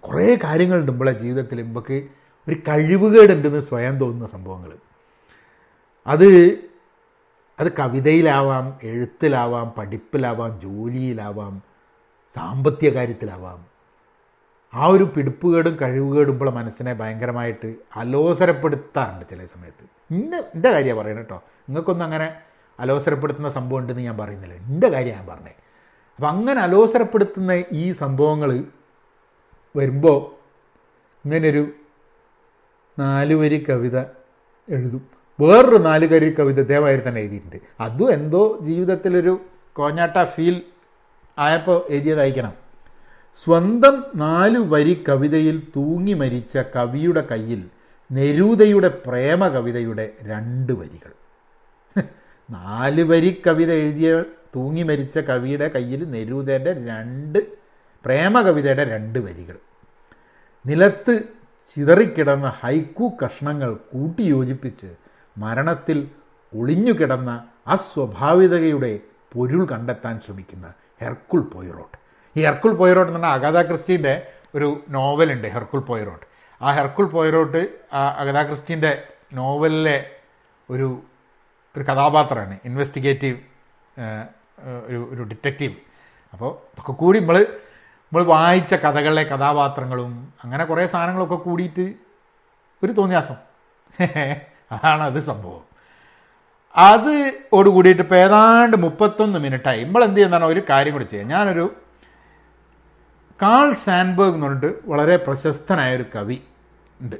കുറേ 0.00 0.38
കാര്യങ്ങളുണ്ട് 0.44 0.92
നമ്മളെ 0.92 1.12
ജീവിതത്തിൽ 1.12 1.68
നമുക്ക് 1.68 2.08
ഒരു 2.48 2.54
കഴിവുകേടുണ്ടെന്ന് 2.54 3.60
സ്വയം 3.60 3.98
തോന്നുന്ന 3.98 4.26
സംഭവങ്ങൾ. 4.26 4.72
അത് 6.06 6.50
അത് 7.60 7.72
കവിതയിലാവാം 7.78 8.78
എഴുത്തിലാവാം 8.82 9.70
പഠിപ്പിലാവാം 9.70 10.60
ജോലിയിലാവാം 10.60 11.62
സാമ്പത്തിക 12.34 12.90
കാര്യത്തിലാവാം 12.90 13.69
ആ 14.74 14.86
ഒരു 14.86 15.04
പിടിപ്പുകേടും 15.04 15.78
കഴിവുകേടും 15.82 16.32
ഇപ്പോൾ 16.32 16.50
മനസ്സിനെ 16.50 16.92
ഭയങ്കരമായിട്ട് 16.92 17.74
അലോസരപ്പെടുത്താറുണ്ട് 17.96 19.28
ചില 19.28 19.44
സമയത്ത്. 19.44 20.14
ഇന്ന 20.14 20.36
എന്റെ 20.36 20.70
കാര്യമാണ് 20.70 21.00
പറയുന്നത് 21.00 21.24
കേട്ടോ 21.24 21.42
നിങ്ങൾക്കൊന്നും 21.68 22.04
അങ്ങനെ 22.04 22.34
അലോസരപ്പെടുത്തുന്ന 22.80 23.48
സംഭവം 23.48 23.78
ഉണ്ടെന്ന് 23.78 24.02
ഞാൻ 24.02 24.18
പറയുന്നില്ല. 24.18 24.54
എന്റെ 24.54 24.88
കാര്യം 24.88 25.14
ഞാൻ 25.14 25.26
പറഞ്ഞത് 25.26 25.52
അപ്പം 26.16 26.28
അങ്ങനെ 26.28 26.60
അലോസരപ്പെടുത്തുന്ന 26.60 27.62
ഈ 27.72 27.92
സംഭവങ്ങൾ 27.92 28.64
വരുമ്പോൾ 29.76 30.18
ഇങ്ങനൊരു 31.24 31.66
നാല് 32.98 33.34
വരി 33.34 33.64
കവിത 33.68 33.98
എഴുതും. 34.68 35.06
വേറൊരു 35.40 35.76
നാല് 35.76 36.06
കരി 36.06 36.34
കവിത 36.38 36.60
ഇതേമാതിരി 36.60 37.08
തന്നെ 37.08 37.20
എഴുതിയിട്ടുണ്ട്. 37.20 37.56
അതും 37.80 38.12
എന്തോ 38.12 38.58
ജീവിതത്തിലൊരു 38.60 39.40
കോഞ്ഞാട്ട 39.72 40.24
ഫീൽ 40.24 40.62
ആയപ്പോൾ 41.38 41.82
എഴുതിയതായിരിക്കണം 41.90 42.69
സ്വന്തം 43.34 44.04
നാലു 44.14 44.58
വരി 44.58 45.04
കവിതയിൽ 45.08 45.62
തൂങ്ങി 45.76 46.14
മരിച്ച 46.14 46.58
കവിയുടെ 46.76 47.20
കയ്യിൽ 47.30 47.68
നെരൂതയുടെ 48.12 48.88
പ്രേമ 48.88 49.48
കവിതയുടെ 49.48 50.10
രണ്ട് 50.22 50.72
വരികൾ. 50.72 51.12
നാല് 52.50 53.02
വരി 53.02 53.42
കവിത 53.46 53.72
എഴുതിയ 53.72 54.24
തൂങ്ങി 54.56 54.82
മരിച്ച 54.82 55.18
കവിയുടെ 55.18 55.68
കയ്യിൽ 55.68 56.10
നെരൂതയുടെ 56.10 56.72
രണ്ട് 56.86 57.38
പ്രേമ 58.04 58.40
കവിതയുടെ 58.40 58.84
രണ്ട് 58.84 59.18
വരികൾ. 59.18 59.56
നിലത്ത് 60.66 61.14
ചിതറിക്കിടന്ന 61.74 62.46
ഹൈക്കു 62.48 63.12
കഷ്ണങ്ങൾ 63.24 63.74
കൂട്ടിയോജിപ്പിച്ച് 63.74 64.90
മരണത്തിൽ 65.38 66.08
ഒളിഞ്ഞുകിടന്ന 66.54 67.44
അസ്വാഭാവികതയുടെ 67.66 69.00
പൊരുൾ 69.32 69.64
കണ്ടെത്താൻ 69.64 70.20
ശ്രമിക്കുന്ന 70.20 70.74
ഹെർക്കുൾ 71.00 71.40
പോയിറോട്ട്. 71.40 71.99
ഈ 72.36 72.44
ഹെർക്കുൾ 72.44 72.74
പോയറോട്ട് 72.74 73.12
എന്ന് 73.12 73.26
പറഞ്ഞാൽ 73.26 73.46
അഗാഥ 73.46 73.66
ക്രിസ്റ്റീന്റെ 73.66 74.22
ഒരു 74.54 74.84
നോവലുണ്ട് 74.88 75.48
ഹെർക്കുൾ 75.48 75.80
പോയറോട്ട്. 75.80 76.26
ആ 76.62 76.72
ഹെർക്കുൾ 76.72 77.06
പോയറോട്ട് 77.06 77.68
ആ 77.92 78.08
അഗതാ 78.08 78.42
ക്രിസ്റ്റീന്റെ 78.42 79.02
നോവലിലെ 79.32 80.10
ഒരു 80.70 81.02
ഒരു 81.76 81.84
കഥാപാത്രമാണ് 81.84 82.58
ഇൻവെസ്റ്റിഗേറ്റീവ് 82.64 83.38
ഒരു 84.86 85.08
ഒരു 85.12 85.22
ഡിറ്റക്റ്റീവ്. 85.22 85.74
അപ്പോൾ 86.32 86.50
ഇതൊക്കെ 86.72 86.92
കൂടി 86.92 87.18
നമ്മൾ 87.18 87.46
നമ്മൾ 88.12 88.24
വായിച്ച 88.24 88.74
കഥകളിലെ 88.74 89.22
കഥാപാത്രങ്ങളും 89.22 90.34
അങ്ങനെ 90.44 90.64
കുറേ 90.64 90.86
സാധനങ്ങളൊക്കെ 90.86 91.34
കൂടിയിട്ട് 91.34 91.94
ഒരു 92.82 92.92
തോന്നിയാസം. 92.92 93.34
അതാണ് 94.72 95.02
അത് 95.02 95.20
സംഭവം. 95.20 95.62
അത് 96.76 97.32
കൂടിയിട്ട് 97.68 98.02
ഇപ്പോൾ 98.02 98.14
ഏതാണ്ട് 98.14 98.76
മുപ്പത്തൊന്ന് 98.76 99.38
മിനിറ്റായി 99.38 99.84
നമ്മൾ 99.84 100.04
എന്ത് 100.04 100.16
ചെയ്യുന്നതാണ്? 100.16 100.44
ഒരു 100.44 100.62
കാര്യം 100.70 100.92
കൂടി 100.92 101.04
ചെയ്യാം. 101.04 101.28
ഞാനൊരു 101.28 101.76
കാൾ 103.42 103.72
സാൻബേഗ് 103.72 104.34
എന്ന് 104.34 104.46
പറഞ്ഞിട്ട് 104.46 104.74
വളരെ 104.86 105.16
പ്രശസ്തനായ 105.16 105.96
ഒരു 105.96 106.04
കവി 106.16 106.40
ഉണ്ട്. 107.00 107.16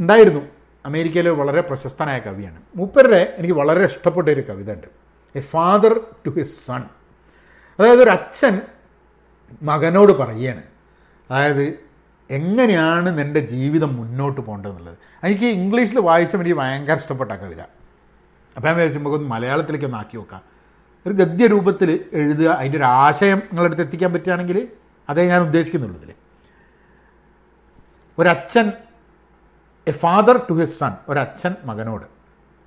ഉണ്ടായിരുന്നു. 0.00 0.40
അമേരിക്കയിലെ 0.86 1.30
വളരെ 1.30 1.60
പ്രശസ്തനായ 1.60 2.18
കവിയാണ്. 2.18 2.62
മൂപ്പരുടെ 2.76 3.34
എനിക്ക് 3.38 3.54
വളരെ 3.54 3.84
ഇഷ്ടപ്പെട്ട 3.84 4.28
ഒരു 4.28 4.40
കവിത 4.40 4.72
ഉണ്ട്. 4.72 4.86
A 5.36 5.40
father 5.40 6.00
to 6.26 6.30
his 6.30 6.66
son 6.66 6.82
അതായത് 7.78 8.02
ഒരു 8.02 8.10
അച്ഛൻ 8.10 8.60
മകനോട് 9.62 10.12
പറയുകയാണ് 10.12 10.62
അതായത് 11.30 11.78
എങ്ങനെയാണ് 12.30 13.18
നിന്റെ 13.18 13.40
ജീവിതം 13.40 13.96
മുന്നോട്ട് 13.96 14.40
പോകേണ്ടതെന്നുള്ളത്. 14.40 14.98
എനിക്ക് 15.24 15.44
ഇംഗ്ലീഷിൽ 15.44 16.00
വായിച്ചപ്പോൾ 16.00 16.44
എനിക്ക് 16.44 16.58
ഭയങ്കര 16.58 16.96
ഇഷ്ടപ്പെട്ട 16.96 17.32
കവിത. 17.32 17.60
അപ്പം 17.60 18.66
ഞാൻ 18.66 18.74
വിചാരിച്ചു 18.74 18.98
നമുക്കൊന്ന് 18.98 19.28
മലയാളത്തിലേക്ക് 19.28 19.84
ഒന്ന് 19.84 19.98
ആക്കി 19.98 20.16
നോക്കാം. 20.16 20.42
ഒരു 21.06 21.14
ഗദ്യ 21.14 21.46
രൂപത്തിൽ 21.46 22.04
എഴുതുക 22.12 22.46
അതിന്റെ 22.46 22.78
ഒരു 22.78 22.84
ആശയം 22.84 23.38
നിങ്ങളടുത്ത് 23.38 23.82
എത്തിക്കാൻ 23.82 24.12
പറ്റുകയാണെങ്കിൽ 24.12 24.68
അതേ 25.12 25.26
ഞാൻ 25.26 25.40
ഉദ്ദേശിക്കുന്നുള്ളൂ 25.40 26.02
ഇതിൽ 26.02 26.14
ഒരച്ഛൻ 28.18 28.72
a 29.86 29.90
father 29.90 30.46
to 30.50 30.52
his 30.52 30.78
son 30.78 30.92
ഒരച്ഛൻ 31.08 31.54
മകനോട്. 31.64 32.04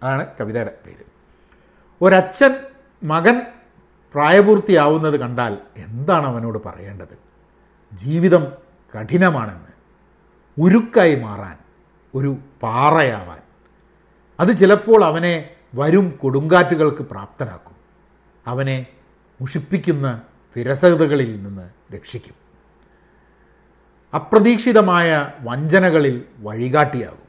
അതാണ് 0.03 0.27
കവിതയുടെ 0.41 0.77
പേര്. 0.85 1.05
ഒരച്ഛൻ 2.01 2.55
മകൻ 3.03 3.41
പ്രായപൂർത്തിയാവുന്നത് 4.13 5.19
കണ്ടാൽ 5.19 5.57
എന്താണ് 5.77 6.25
അവനോട് 6.25 6.57
പറയേണ്ടത്? 6.65 7.17
ജീവിതം 7.93 8.51
കഠിനമാണെന്ന് 8.95 9.71
ഉരുക്കായി 10.57 11.15
മാറാൻ 11.15 11.57
ഒരു 12.15 12.37
പാറയാവാൻ. 12.63 13.41
അത് 14.39 14.57
ചിലപ്പോൾ 14.57 15.03
അവനെ 15.05 15.49
വരും 15.75 16.19
കൊടുങ്കാറ്റുകൾക്ക് 16.23 17.01
പ്രാപ്തനാക്കും. 17.01 17.75
അവനെ 18.47 18.85
മുഷിപ്പിക്കുന്ന 19.41 20.21
വിരസതകളിൽ 20.55 21.43
നിന്ന് 21.43 21.93
രക്ഷിക്കും. 21.93 22.35
അപ്രതീക്ഷിതമായ 24.15 25.31
വഞ്ചനകളിൽ 25.41 26.25
വഴികാട്ടിയാകും. 26.39 27.25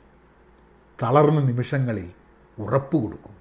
തളർന്ന 1.03 1.41
നിമിഷങ്ങളിൽ 1.41 2.11
ഉറപ്പ് 2.59 2.97
കൊടുക്കും. 2.97 3.37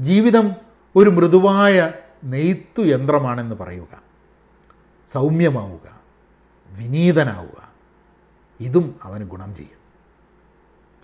ജീവിതം 0.00 0.52
ഒരു 0.96 1.10
മൃദുവായ 1.10 1.92
നെയ്ത്തു 2.24 2.82
യന്ത്രമാണെന്ന് 2.82 3.56
പറയുക. 3.56 4.02
സൗമ്യമാവുക. 5.12 6.00
വിനീതനാവുക. 6.68 7.72
ഇതും 8.60 9.00
അവന് 9.02 9.24
ഗുണം 9.24 9.54
ചെയ്യും. 9.54 9.84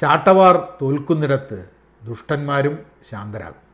ചാട്ടവാർ 0.00 0.72
തോൽക്കുന്നിടത്ത് 0.82 1.70
ദുഷ്ടന്മാരും 2.02 2.78
ശാന്തരാകും. 3.10 3.70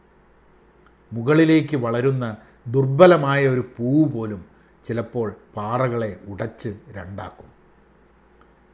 മുകളിലേക്ക് 1.13 1.77
വളരുന്ന 1.77 2.37
ദുർബലമായ 2.67 3.49
ഒരു 3.49 3.71
പൂവ് 3.77 4.13
പോലും 4.13 4.45
ചിലപ്പോൾ 4.85 5.37
പാറകളെ 5.57 6.21
ഉടച്ച് 6.27 6.77
രണ്ടാക്കും. 6.91 7.57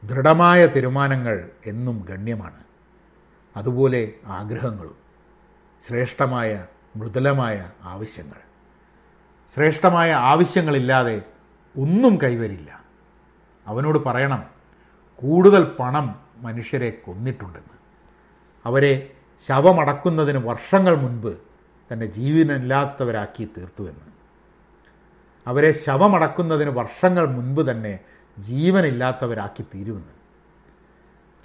ദൃഢമായ 0.07 0.65
തീരുമാനങ്ങൾ 0.65 1.49
എന്നും 1.65 2.05
ഗണ്യമാണ്. 2.09 2.63
അതുപോലെ 3.57 4.13
ആഗ്രഹങ്ങളും 4.25 4.95
ശ്രേഷ്ഠമായ 5.87 6.65
മൃദുലമായ 6.95 7.71
ആവശ്യങ്ങൾ. 7.83 8.37
ശ്രേഷ്ഠമായ 9.55 10.13
ആവശ്യങ്ങളില്ലാതെ 10.13 11.21
ഒന്നും 11.77 12.21
കൈവരില്ല. 12.21 12.83
അവനോട് 13.67 13.99
പറയണം 13.99 14.45
കൂടുതൽ 15.15 15.75
പണം 15.79 16.21
മനുഷ്യരെ 16.37 16.89
കൊന്നിട്ടുണ്ടെന്ന്. 16.89 17.73
അവരെ 18.65 19.13
ശവമടക്കുന്നതിന് 19.47 20.37
വർഷങ്ങൾ 20.37 20.95
മുൻപ് 20.95 21.52
തന്നെ 21.93 22.05
ജീവനില്ലാത്തവരാക്കി 22.05 23.51
തീർത്തുവെന്ന് 23.57 24.07
അവരെ 25.47 25.71
ശവമടക്കുന്നതിന് 25.71 26.69
വർഷങ്ങൾ 26.69 27.25
മുൻപ് 27.25 27.71
തന്നെ 27.71 27.99
ജീവനില്ലാത്തവരാക്കി 28.39 29.63
തീരുമെന്ന്. 29.75 30.13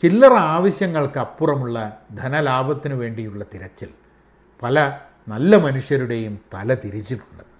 ചില്ലറ 0.02 0.32
ആവശ്യങ്ങൾക്ക് 0.32 1.18
അപ്പുറമുള്ള 1.18 2.06
ധനലാഭത്തിനു 2.14 2.94
വേണ്ടിയുള്ള 2.94 3.44
തിരച്ചിൽ 3.54 3.88
പല 4.62 5.00
നല്ല 5.28 5.56
മനുഷ്യരുടെയും 5.56 6.38
തല 6.54 6.74
തിരിച്ചിട്ടുണ്ടെന്ന് 6.74 7.56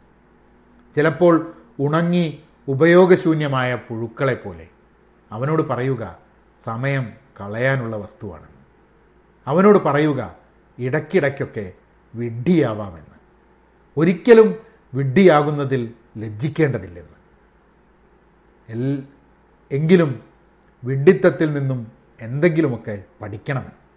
ചിലപ്പോൾ 0.97 1.55
ഉണങ്ങി 1.79 2.43
ഉപയോഗശൂന്യമായ 2.69 3.75
പുഴുക്കളെ 3.75 4.35
പോലെ 4.35 4.69
അവനോട് 5.33 5.63
പറയുക 5.63 6.19
സമയം 6.65 7.13
കളയാനുള്ള 7.41 7.97
വസ്തുവാണെന്ന്. 7.97 8.63
അവനോട് 9.47 9.79
പറയുക 9.79 10.37
ഇടയ്ക്കിടയ്ക്കൊക്കെ 10.79 11.73
വിഡ്ഢിയാവാമെന്ന്. 12.15 13.19
ഒരിക്കലും 13.97 14.55
വിഡ്ഢിയാകുന്നതിൽ 14.95 15.95
ലജ്ജിക്കേണ്ടതില്ലെന്ന്. 16.19 17.19
എൽ 18.69 19.03
എങ്കിലും 19.73 20.23
വിഡ്ഢിത്തത്തിൽ 20.85 21.53
നിന്നും 21.53 21.93
എന്തെങ്കിലുമൊക്കെ 22.21 23.05
പഠിക്കണമെന്ന്. 23.23 23.89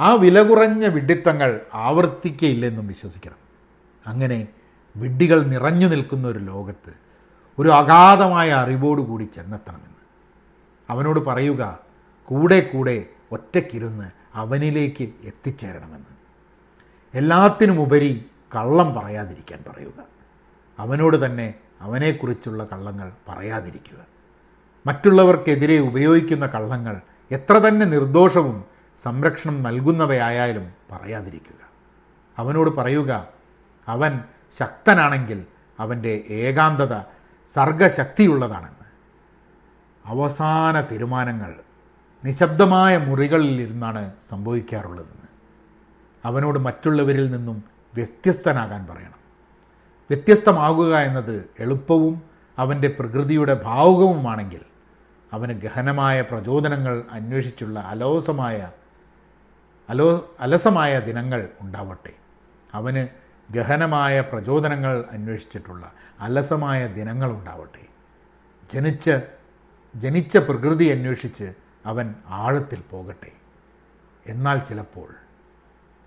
ആ 0.00 0.14
വില 0.14 0.42
കുറഞ്ഞ 0.42 0.86
വിഡ്ഢിത്തങ്ങൾ 0.86 1.60
ആവർത്തിക്കയില്ലെന്നും 1.74 2.86
വിശ്വസിക്കണം. 2.86 3.36
അങ്ങനെ 4.06 4.48
വിഡ്ഢികൾ 4.96 5.42
നിറഞ്ഞു 5.42 5.86
നിൽക്കുന്ന 5.86 6.28
ഒരു 6.28 6.38
ലോകത്ത് 6.38 6.92
ഒരു 7.58 7.68
അഗാധമായ 7.68 8.52
അറിവോടുകൂടി 8.52 9.24
ചെന്നെത്തണമെന്ന്. 9.24 9.98
അവനോട് 10.90 11.20
പറയുക 11.20 11.78
കൂടെ 12.24 12.60
കൂടെ 12.60 13.06
ഒറ്റയ്ക്കിരുന്ന് 13.32 14.10
അവനിലേക്ക് 14.34 15.12
എത്തിച്ചേരണമെന്ന്. 15.24 16.17
എല്ലാത്തിനുമുപരി 17.18 18.26
കള്ളം 18.56 18.94
പറയാതിരിക്കാൻ 18.94 19.64
പറയുക. 19.68 20.04
അവനോട് 20.78 21.26
തന്നെ 21.26 21.54
അവനെക്കുറിച്ചുള്ള 21.80 22.64
കള്ളങ്ങൾ 22.72 23.12
പറയാതിരിക്കുക. 23.28 23.98
മറ്റുള്ളവർക്കെതിരെ 24.86 25.78
ഉപയോഗിക്കുന്ന 25.78 26.46
കള്ളങ്ങൾ 26.46 27.00
എത്ര 27.30 27.52
തന്നെ 27.52 27.86
നിർദോഷവും 27.86 28.64
സംരക്ഷണം 28.98 29.62
നൽകുന്നവയായാലും 29.62 30.72
പറയാതിരിക്കുക. 30.92 31.62
അവനോട് 32.38 32.70
പറയുക 32.70 33.28
അവൻ 33.88 34.20
ശക്തനാണെങ്കിൽ 34.58 35.46
അവന്റെ 35.80 36.24
ഏകാന്തത 36.30 36.94
സർഗശക്തിയുള്ളതാണെന്ന്. 37.54 38.86
അവസാന 40.06 40.80
തീരുമാനങ്ങൾ 40.80 41.54
നിശബ്ദമായ 42.24 42.98
മുറികളിൽ 42.98 43.62
ഇരുന്നാണ് 43.62 44.12
സംഭവിക്കാറുള്ളതെന്ന്. 44.28 45.27
അവനോട് 46.24 46.58
മറ്റുള്ളവരിൽ 46.58 47.30
നിന്നും 47.30 47.64
വ്യത്യസ്തനാകാൻ 47.94 48.86
പറയണം. 48.86 49.18
വ്യത്യസ്തമാകുക 50.10 50.96
എന്നത് 50.96 51.50
എളുപ്പവും 51.58 52.22
അവന്റെ 52.58 52.88
പ്രകൃതിയുടെ 52.88 53.54
ഭാവുകവുമാണെങ്കിൽ 53.54 54.60
അവന് 55.32 55.52
ഗഹനമായ 55.52 56.20
പ്രചോദനങ്ങൾ 56.20 57.04
അന്വേഷിച്ചുള്ള 57.10 57.80
അലോസമായ 57.80 58.72
അലോ 59.88 60.36
അലസമായ 60.40 61.00
ദിനങ്ങൾ 61.00 61.48
ഉണ്ടാവട്ടെ. 61.60 62.12
അവന് 62.74 63.08
ഗഹനമായ 63.52 64.20
പ്രചോദനങ്ങൾ 64.20 65.04
അന്വേഷിച്ചിട്ടുള്ള 65.10 65.92
അലസമായ 66.20 66.86
ദിനങ്ങൾ 66.86 67.30
ഉണ്ടാവട്ടെ. 67.30 67.86
ജനിച്ച 68.72 69.10
ജനിച്ച 69.96 70.36
പ്രകൃതി 70.36 70.84
അന്വേഷിച്ച് 70.84 71.52
അവൻ 71.86 72.14
ആഴത്തിൽ 72.26 72.82
പോകട്ടെ. 72.90 73.32
എന്നാൽ 74.26 74.58
ചിലപ്പോൾ 74.58 75.14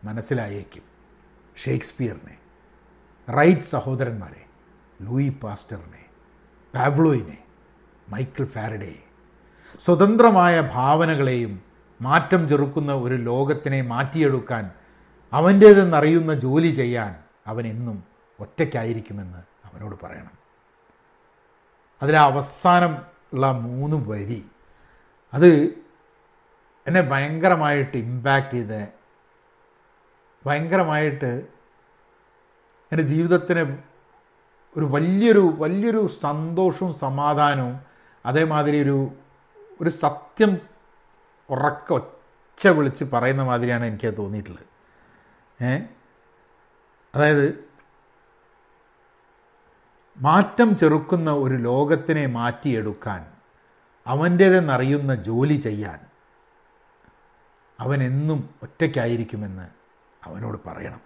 മനസ്സിലായേക്കും. 0.04 0.84
ഷേക്സ്പിയറിനെ 1.64 2.36
റൈറ്റ് 3.28 3.70
സഹോദരന്മാരെ 3.74 4.44
ലൂയി 5.02 5.30
പാസ്റ്ററിനെ 5.44 6.04
പാബ്ലോയിനെ 6.74 7.38
മൈക്കിൾ 8.10 8.46
ഫാരഡയെ 8.46 9.02
സ്വതന്ത്രമായ 9.82 10.56
ഭാവനകളെയും 10.62 11.64
മാറ്റം 12.02 12.48
ചെറുക്കുന്ന 12.48 12.92
ഒരു 12.94 13.16
ലോകത്തിനെ 13.16 13.82
മാറ്റിയെടുക്കാൻ 13.82 14.72
അവന്റേതെന്നറിയുന്ന 15.34 16.34
ജോലി 16.34 16.72
ചെയ്യാൻ 16.72 17.12
അവൻ 17.48 17.68
എന്നും 17.68 17.98
ഒറ്റയ്ക്കായിരിക്കുമെന്ന് 18.40 19.42
അവനോട് 19.68 19.96
പറയണം. 20.04 20.36
അതിലെ 22.02 22.20
അവസാനം 22.20 22.94
ഉള്ള 23.34 23.52
മൂന്ന് 23.52 23.98
വരി 24.10 24.42
അത് 25.34 25.50
എന്നെ 26.88 27.02
ഭയങ്കരമായിട്ട് 27.02 27.98
ഇമ്പാക്റ്റ് 27.98 28.58
ചെയ്ത് 28.58 29.01
ഭയങ്കരമായിട്ട് 30.46 31.48
എന്റെ 32.92 33.04
ജീവിതത്തിന് 33.04 33.78
ഒരു 34.78 34.86
വലിയൊരു 34.86 35.54
വലിയൊരു 35.58 36.10
സന്തോഷവും 36.22 36.94
സമാധാനവും 36.94 37.80
അതേമാതിരി 38.26 38.84
ഒരു 38.84 39.12
ഒരു 39.82 39.90
സത്യം 39.90 40.58
ഉറക്ക 41.50 41.94
ഒച്ച 41.94 42.68
വിളിച്ച് 42.68 43.04
പറയുന്ന 43.04 43.44
മാതിരിയാണ് 43.44 43.86
എനിക്ക് 43.86 44.18
തോന്നിയിട്ടുള്ളത്. 44.18 44.66
ഏ? 45.64 45.80
അതായത് 47.16 47.72
മാറ്റം 50.18 50.78
ചെറുക്കുന്ന 50.78 51.32
ഒരു 51.32 51.54
ലോകത്തിനെ 51.54 52.26
മാറ്റിയെടുക്കാൻ 52.26 53.32
അവന്റേതെന്നറിയുന്ന 54.08 55.16
ജോലി 55.16 55.54
ചെയ്യാൻ 55.54 56.00
അവൻ 57.80 58.04
എന്നും 58.04 58.50
ഒറ്റയ്ക്കായിരിക്കുമെന്ന് 58.64 59.81
അവനോട് 60.24 60.58
പറയണം. 60.68 61.02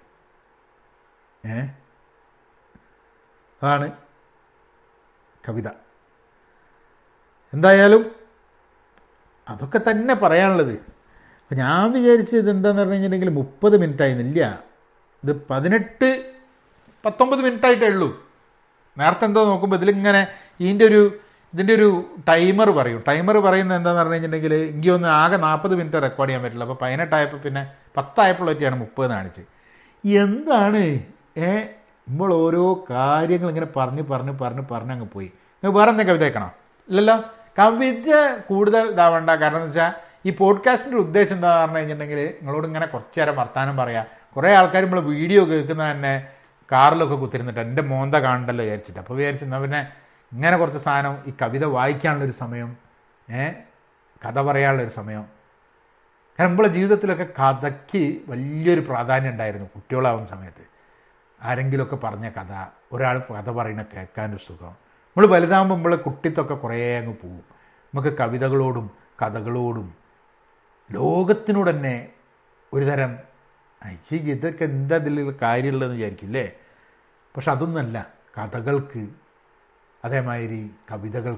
ഏ? 1.46 1.62
അതാണ് 3.64 3.92
കവിത. 5.50 5.68
എന്തായാലും 7.54 8.16
അതൊക്കെ 9.50 9.82
തന്നെ 9.92 10.14
പറയാനുള്ളത്. 10.14 10.74
അപ്പം 10.74 11.58
ഞാൻ 11.58 11.92
വിചാരിച്ചത് 11.92 12.40
ഇതെന്താന്ന് 12.40 12.82
പറഞ്ഞു 12.82 12.94
കഴിഞ്ഞിട്ടുണ്ടെങ്കിൽ 12.94 13.36
മുപ്പത് 13.36 13.78
മിനിറ്റ് 13.78 14.02
ആയിരുന്നില്ല 14.04 14.64
ഇത് 15.24 15.48
പതിനെട്ട് 15.48 16.34
പത്തൊമ്പത് 17.06 17.40
മിനിറ്റ് 17.40 17.66
ആയിട്ടേ 17.66 17.88
ഉള്ളൂ. 17.88 18.30
നേരത്തെ 18.98 19.26
എന്തോ 19.26 19.46
നോക്കുമ്പോൾ 19.46 19.76
ഇതിലിങ്ങനെ 19.76 20.28
ഇതിന്റെ 20.60 20.86
ഒരു 20.86 21.20
ഇതിന്റെ 21.54 21.74
ഒരു 21.74 22.10
ടൈമർ 22.28 22.70
പറയും. 22.70 23.04
ടൈമർ 23.08 23.38
പറയുന്നത് 23.38 23.78
എന്താണെന്ന് 23.78 24.02
പറഞ്ഞു 24.02 24.14
കഴിഞ്ഞിട്ടുണ്ടെങ്കിൽ 24.14 24.54
എനിക്ക് 24.74 24.90
ഒന്ന് 24.90 25.08
ആകെ 25.08 25.38
നാൽപ്പത് 25.38 25.76
മിനിറ്റ് 25.76 26.02
റെക്കോർഡ് 26.02 26.30
ചെയ്യാൻ 26.30 26.44
പറ്റില്ല 26.44 26.64
അപ്പോൾ 26.64 26.86
പതിനെട്ടായപ്പോൾ 26.86 27.38
പിന്നെ 27.38 27.85
പത്തായപ്പോൾ 27.98 28.48
പറ്റിയാണ് 28.48 28.76
മുപ്പത് 28.76 29.10
കാണിച്ച് 29.10 29.42
എന്താണ്? 30.18 30.84
ഏ 31.38 31.50
നമ്മൾ 32.10 32.34
ഓരോ 32.34 32.86
കാര്യങ്ങൾ 32.90 33.50
ഇങ്ങനെ 33.50 33.68
പറഞ്ഞ് 33.78 34.04
പറഞ്ഞ് 34.04 34.40
പറഞ്ഞ് 34.40 34.64
പറഞ്ഞ് 34.72 34.92
അങ്ങ് 34.92 35.08
പോയി. 35.14 35.32
വേറെ 35.64 35.90
എന്തെങ്കിലും 35.92 36.18
കവിത 36.18 36.24
കേൾക്കണോ? 36.24 36.54
ഇല്ലല്ലോ? 36.90 37.24
കവിത 37.60 38.38
കൂടുതൽ 38.48 38.92
ഇതാവണ്ട 38.92 39.30
കാരണം 39.30 39.56
എന്ന് 39.56 39.68
വെച്ചാൽ 39.68 39.92
ഈ 40.26 40.32
പോഡ്കാസ്റ്റിന്റെ 40.32 40.98
ഉദ്ദേശം 40.98 41.36
എന്താ 41.36 41.62
പറഞ്ഞു 41.62 41.78
കഴിഞ്ഞിട്ടുണ്ടെങ്കിൽ 41.78 42.20
നിങ്ങളോട് 42.20 42.68
ഇങ്ങനെ 42.68 42.86
കുറച്ച് 42.86 43.20
നേരം 43.20 43.36
വർത്താനം 43.36 43.78
പറയാം. 43.78 44.06
കുറേ 44.36 44.54
ആൾക്കാർ 44.54 44.84
നമ്മൾ 44.84 45.00
വീഡിയോ 45.00 45.48
കേൾക്കുന്ന 45.48 45.92
തന്നെ 45.92 46.28
കാറിലൊക്കെ 46.72 47.16
കുത്തിരുന്നിട്ട് 47.16 47.60
എന്റെ 47.60 47.82
മോന്ത 47.82 48.16
കാണണ്ടല്ലോ 48.16 48.64
വിചാരിച്ചിട്ട്. 48.66 49.00
അപ്പോൾ 49.00 49.14
വിചാരിച്ചു 49.14 49.46
പിന്നെ 49.46 49.92
ഇങ്ങനെ 50.34 50.58
കുറച്ച് 50.58 50.80
സാധനം 50.80 51.18
ഈ 51.28 51.34
കവിത 51.42 51.66
വായിക്കാനുള്ളൊരു 51.66 52.32
സമയം 52.32 52.78
ഏ 53.32 53.52
കഥ 54.26 54.42
പറയാനുള്ളൊരു 54.42 54.90
സമയം 54.90 55.35
കാരണം 56.40 56.50
നമ്മളെ 56.50 56.68
ജീവിതത്തിലൊക്കെ 56.68 57.24
കഥയ്ക്ക് 57.24 58.22
വലിയൊരു 58.28 58.80
പ്രാധാന്യം 58.80 59.32
ഉണ്ടായിരുന്നു 59.32 59.68
കുട്ടികളാവുന്ന 59.76 60.26
സമയത്ത്. 60.26 60.64
ആരെങ്കിലുമൊക്കെ 61.44 61.96
പറഞ്ഞ 61.96 62.30
കഥ 62.30 62.52
ഒരാൾ 62.92 63.20
കഥ 63.20 63.50
പറയുന്ന 63.52 63.86
കേൾക്കാനൊരു 63.94 64.44
സുഖം. 64.44 64.74
നമ്മൾ 65.18 65.28
വലുതാകുമ്പോൾ 65.28 65.76
നമ്മൾ 65.76 65.96
കുട്ടിത്തൊക്കെ 65.96 66.54
കുറേ 66.54 66.98
അങ്ങ് 66.98 67.16
പോവും 67.24 67.44
നമുക്ക് 67.94 68.18
കവിതകളോടും 68.18 68.92
കഥകളോടും 69.22 69.96
ലോകത്തിനോട് 70.92 71.70
തന്നെ 71.70 72.10
ഒരു 72.74 72.86
തരം 72.86 73.12
അയ്യേ 73.84 74.32
ഇതൊക്കെ 74.32 74.64
എന്താ 74.64 74.96
ഇതിൽ 74.96 75.36
കാര്യമുള്ളതെന്ന് 75.42 75.98
വിചാരിക്കും 75.98 76.26
അല്ലേ? 76.26 76.52
പക്ഷെ 77.36 77.52
അതൊന്നല്ല 77.52 77.98
കഥകൾക്ക് 78.38 79.08
അതേമാതിരി 80.06 80.72
കവിതകൾക്ക് 80.92 81.32